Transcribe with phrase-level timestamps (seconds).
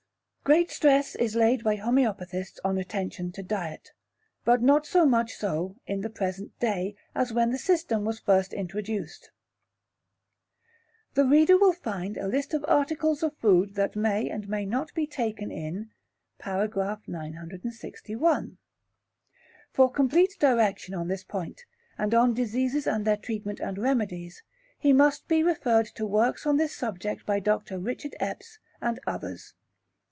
[0.43, 3.91] Great stress is laid by homeopathists on attention to diet,
[4.43, 8.51] but not so much so in the present day as when the system was first
[8.51, 9.29] introduced.
[11.13, 14.93] The reader will find a list of articles of food that may and may not
[14.95, 15.91] be taken in
[16.37, 16.67] par.
[16.67, 18.57] 961.
[19.71, 21.63] For complete direction on this point,
[21.99, 24.43] and on diseases and their treatment and remedies,
[24.77, 27.77] he must be referred to works on this subject by Dr.
[27.79, 29.53] Richard Epps and others.